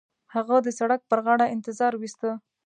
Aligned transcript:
هغه 0.33 0.55
د 0.65 0.67
سړک 0.79 1.01
پر 1.09 1.19
غاړه 1.25 1.45
انتظار 1.55 1.93
وېسته. 1.97 2.29